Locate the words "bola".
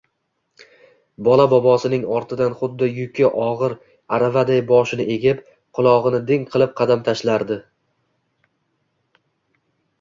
1.27-1.43